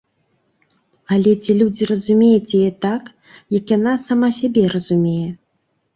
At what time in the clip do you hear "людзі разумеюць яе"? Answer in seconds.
1.59-2.71